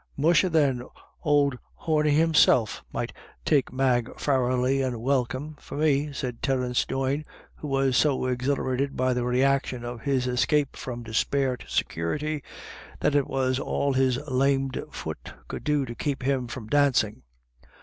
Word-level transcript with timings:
"Musha 0.27 0.49
then, 0.49 0.81
ould 1.27 1.59
Horny 1.75 2.09
himself 2.09 2.83
might 2.91 3.13
take 3.45 3.71
Mag 3.71 4.07
Farrelly 4.17 4.81
and 4.83 4.99
welcome, 4.99 5.55
for 5.59 5.77
me," 5.77 6.11
said 6.11 6.41
Terence 6.41 6.87
Doyne, 6.87 7.23
who 7.57 7.67
was 7.67 7.95
so 7.95 8.25
exhilarated 8.25 8.97
by 8.97 9.13
the 9.13 9.23
reaction 9.23 9.85
of 9.85 9.99
THUNDER 9.99 10.03
IN 10.05 10.05
THE 10.05 10.11
AIR. 10.11 10.15
199 10.15 10.33
his 10.33 10.41
escape 10.41 10.75
from 10.75 11.03
despair 11.03 11.55
to 11.57 11.67
security, 11.69 12.43
that 13.01 13.13
it 13.13 13.27
was 13.27 13.59
all 13.59 13.93
his 13.93 14.17
lamed 14.27 14.83
foot 14.91 15.35
could 15.47 15.63
do 15.63 15.85
to 15.85 15.93
keep 15.93 16.23
him 16.23 16.47
from 16.47 16.65
dancing. 16.65 17.21